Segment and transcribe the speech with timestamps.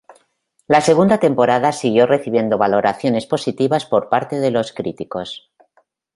[0.65, 5.51] La segunda temporada siguió recibiendo valoraciones positivas por parte de los críticos.